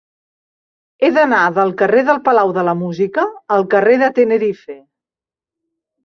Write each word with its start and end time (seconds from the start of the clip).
He 1.01 1.09
d'anar 1.17 1.41
del 1.57 1.73
carrer 1.81 1.99
del 2.07 2.19
Palau 2.29 2.53
de 2.55 2.63
la 2.67 2.73
Música 2.79 3.25
al 3.57 3.65
carrer 3.75 3.97
de 4.05 4.09
Tenerife. 4.21 4.79